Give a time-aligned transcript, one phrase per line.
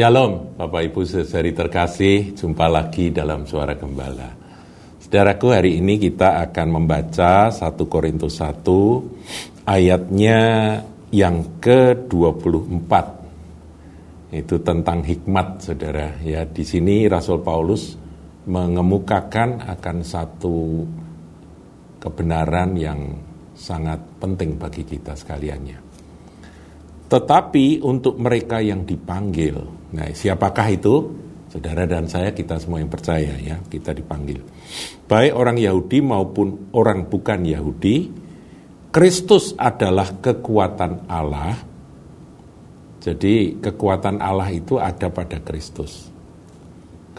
[0.00, 4.32] Shalom Bapak Ibu saudari terkasih, jumpa lagi dalam Suara Gembala.
[4.96, 8.64] Saudaraku hari ini kita akan membaca 1 Korintus 1
[9.68, 10.40] ayatnya
[11.12, 12.92] yang ke-24.
[14.40, 16.16] Itu tentang hikmat saudara.
[16.24, 17.92] Ya, di sini Rasul Paulus
[18.48, 20.80] mengemukakan akan satu
[22.00, 23.20] kebenaran yang
[23.52, 25.92] sangat penting bagi kita sekaliannya.
[27.04, 30.94] Tetapi untuk mereka yang dipanggil, nah siapakah itu?
[31.50, 34.38] Saudara dan saya kita semua yang percaya ya, kita dipanggil.
[35.10, 38.06] Baik orang Yahudi maupun orang bukan Yahudi,
[38.94, 41.58] Kristus adalah kekuatan Allah.
[43.02, 46.06] Jadi kekuatan Allah itu ada pada Kristus.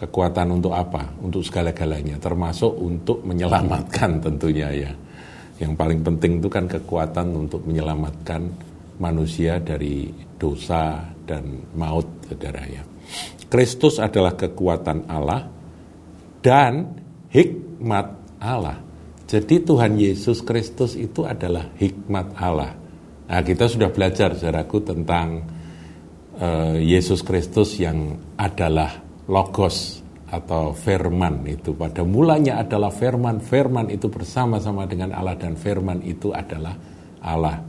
[0.00, 1.12] Kekuatan untuk apa?
[1.20, 4.92] Untuk segala-galanya, termasuk untuk menyelamatkan tentunya ya.
[5.60, 8.48] Yang paling penting itu kan kekuatan untuk menyelamatkan
[8.96, 10.08] manusia dari
[10.40, 12.84] dosa dan maut, saudara ya.
[13.48, 15.48] Kristus adalah kekuatan Allah
[16.44, 16.92] dan
[17.32, 18.76] hikmat Allah.
[19.24, 22.76] Jadi Tuhan Yesus Kristus itu adalah hikmat Allah.
[23.32, 25.40] Nah, kita sudah belajar, saudaraku, tentang
[26.36, 31.72] uh, Yesus Kristus yang adalah logos atau firman itu.
[31.72, 36.76] Pada mulanya adalah firman, firman itu bersama-sama dengan Allah dan firman itu adalah
[37.24, 37.60] Allah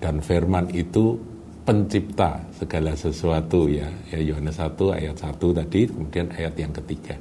[0.00, 1.29] dan firman itu
[1.70, 3.86] pencipta segala sesuatu ya.
[4.10, 7.14] Ya Yohanes 1 ayat 1 tadi, kemudian ayat yang ketiga.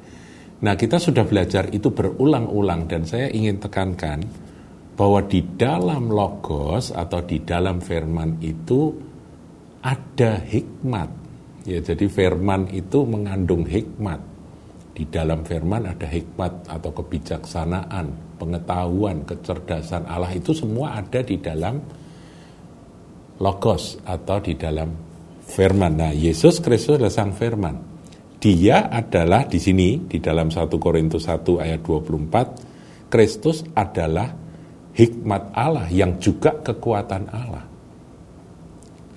[0.66, 4.26] Nah, kita sudah belajar itu berulang-ulang dan saya ingin tekankan
[4.98, 8.90] bahwa di dalam logos atau di dalam firman itu
[9.86, 11.10] ada hikmat.
[11.70, 14.18] Ya, jadi firman itu mengandung hikmat.
[14.98, 21.80] Di dalam firman ada hikmat atau kebijaksanaan, pengetahuan, kecerdasan Allah itu semua ada di dalam
[23.40, 24.92] logos atau di dalam
[25.44, 25.94] firman.
[25.96, 27.76] Nah, Yesus Kristus adalah sang firman.
[28.40, 34.32] Dia adalah di sini di dalam 1 Korintus 1 ayat 24 Kristus adalah
[34.96, 37.66] hikmat Allah yang juga kekuatan Allah.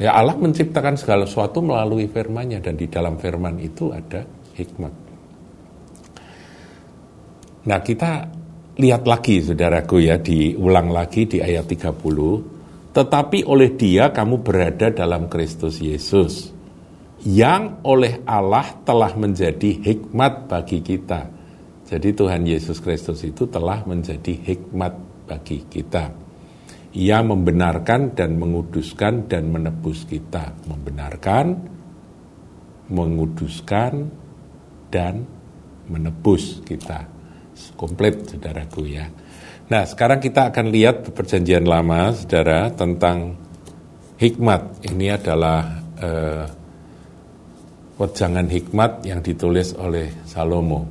[0.00, 4.27] Ya Allah menciptakan segala sesuatu melalui firman-Nya dan di dalam firman itu ada
[4.59, 4.94] hikmat.
[7.62, 8.27] Nah, kita
[8.83, 12.52] lihat lagi saudaraku ya diulang lagi di ayat 30
[12.92, 16.53] tetapi oleh dia kamu berada dalam Kristus Yesus,
[17.25, 21.32] yang oleh Allah telah menjadi hikmat bagi kita.
[21.88, 24.92] Jadi Tuhan Yesus Kristus itu telah menjadi hikmat
[25.28, 26.12] bagi kita.
[26.92, 30.53] Ia membenarkan dan menguduskan dan menebus kita.
[30.69, 31.56] Membenarkan,
[32.92, 34.12] menguduskan,
[34.92, 35.24] dan
[35.88, 37.09] menebus kita.
[37.80, 39.09] Komplit saudaraku ya.
[39.71, 43.39] Nah, sekarang kita akan lihat perjanjian lama, saudara, tentang
[44.19, 44.83] hikmat.
[44.91, 45.61] Ini adalah
[46.03, 46.45] eh,
[48.51, 50.87] hikmat yang ditulis oleh Salomo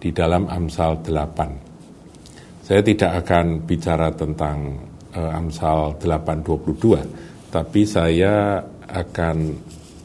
[0.00, 2.64] di dalam Amsal 8.
[2.64, 4.80] Saya tidak akan bicara tentang
[5.12, 9.36] eh, Amsal 8.22, tapi saya akan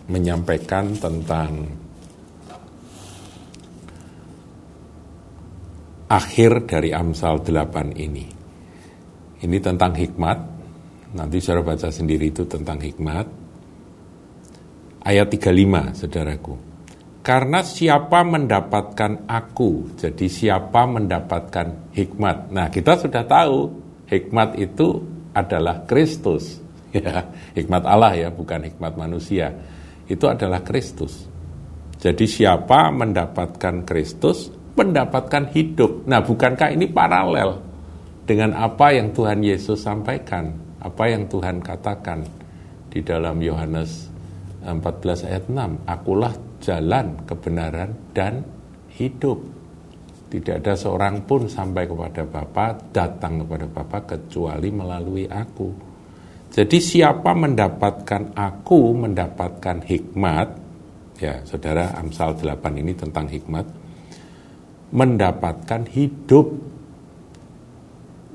[0.10, 1.72] menyampaikan tentang
[6.10, 8.26] akhir dari Amsal 8 ini.
[9.40, 10.38] Ini tentang hikmat.
[11.16, 13.26] Nanti saudara baca sendiri itu tentang hikmat.
[15.06, 16.54] Ayat 35, saudaraku.
[17.24, 22.52] Karena siapa mendapatkan aku, jadi siapa mendapatkan hikmat.
[22.52, 23.70] Nah, kita sudah tahu
[24.10, 25.06] hikmat itu
[25.38, 26.60] adalah Kristus.
[26.90, 27.22] Ya,
[27.54, 29.54] hikmat Allah ya, bukan hikmat manusia.
[30.10, 31.30] Itu adalah Kristus.
[32.02, 36.08] Jadi siapa mendapatkan Kristus, mendapatkan hidup.
[36.08, 37.60] Nah, bukankah ini paralel
[38.24, 42.24] dengan apa yang Tuhan Yesus sampaikan, apa yang Tuhan katakan
[42.88, 44.08] di dalam Yohanes
[44.64, 48.44] 14 ayat 6, akulah jalan kebenaran dan
[48.96, 49.40] hidup.
[50.30, 55.74] Tidak ada seorang pun sampai kepada Bapa, datang kepada Bapa kecuali melalui aku.
[56.54, 60.48] Jadi siapa mendapatkan aku, mendapatkan hikmat,
[61.18, 63.79] ya saudara Amsal 8 ini tentang hikmat,
[64.92, 66.48] mendapatkan hidup.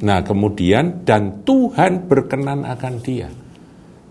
[0.05, 3.31] Nah, kemudian dan Tuhan berkenan akan dia.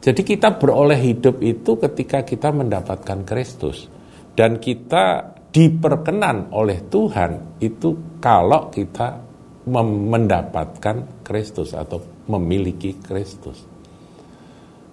[0.03, 3.87] Jadi kita beroleh hidup itu ketika kita mendapatkan Kristus
[4.35, 9.21] dan kita diperkenan oleh Tuhan itu kalau kita
[9.63, 13.63] mendapatkan Kristus atau memiliki Kristus.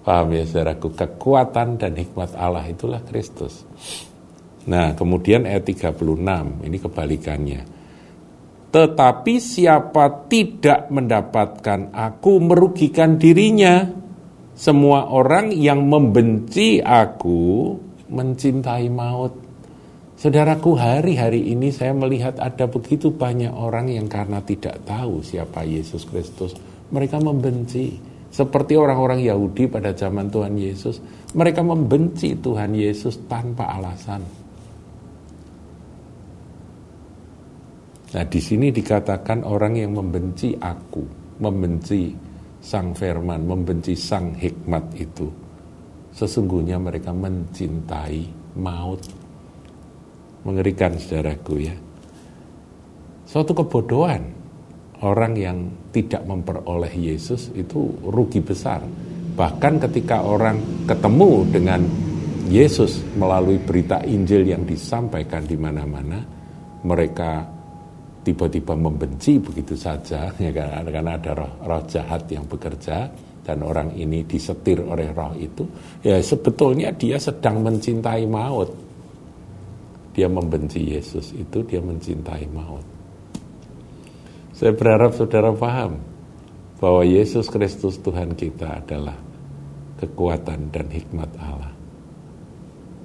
[0.07, 3.67] Paham ya saudaraku, kekuatan dan hikmat Allah itulah Kristus.
[4.69, 7.63] Nah, kemudian ayat 36, ini kebalikannya.
[8.71, 13.83] Tetapi siapa tidak mendapatkan aku merugikan dirinya.
[14.55, 17.75] Semua orang yang membenci aku
[18.13, 19.33] mencintai maut.
[20.21, 26.05] Saudaraku, hari-hari ini saya melihat ada begitu banyak orang yang karena tidak tahu siapa Yesus
[26.05, 26.53] Kristus,
[26.93, 27.97] mereka membenci.
[28.31, 31.03] Seperti orang-orang Yahudi pada zaman Tuhan Yesus,
[31.35, 34.40] mereka membenci Tuhan Yesus tanpa alasan.
[38.11, 41.03] Nah, di sini dikatakan orang yang membenci aku,
[41.39, 42.11] membenci
[42.59, 45.31] sang firman, membenci sang hikmat itu.
[46.11, 48.23] Sesungguhnya mereka mencintai
[48.59, 48.99] maut.
[50.43, 51.77] Mengerikan saudaraku ya.
[53.31, 54.25] Suatu kebodohan
[55.07, 55.59] orang yang
[55.95, 58.83] tidak memperoleh Yesus itu rugi besar.
[59.39, 61.81] Bahkan ketika orang ketemu dengan
[62.51, 66.19] Yesus melalui berita Injil yang disampaikan di mana-mana,
[66.83, 67.60] mereka
[68.21, 70.85] tiba-tiba membenci begitu saja, ya kan?
[70.87, 73.09] karena ada roh, roh jahat yang bekerja
[73.41, 75.65] dan orang ini disetir oleh roh itu,
[76.05, 78.71] ya sebetulnya dia sedang mencintai maut.
[80.11, 82.85] Dia membenci Yesus itu, dia mencintai maut.
[84.53, 85.97] Saya berharap saudara paham
[86.77, 89.17] bahwa Yesus Kristus Tuhan kita adalah
[90.01, 91.73] kekuatan dan hikmat Allah.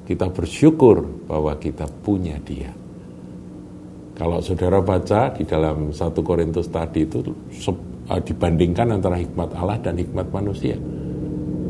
[0.03, 2.84] Kita bersyukur bahwa kita punya Dia.
[4.15, 9.99] Kalau saudara baca di dalam satu Korintus tadi itu uh, dibandingkan antara hikmat Allah dan
[9.99, 10.79] hikmat manusia.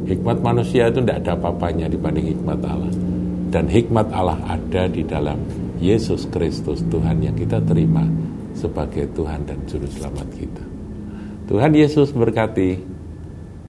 [0.05, 2.93] Hikmat manusia itu tidak ada apa-apanya dibanding hikmat Allah.
[3.49, 5.41] Dan hikmat Allah ada di dalam
[5.81, 8.05] Yesus Kristus Tuhan yang kita terima
[8.53, 10.63] sebagai Tuhan dan Juru Selamat kita.
[11.49, 12.94] Tuhan Yesus berkati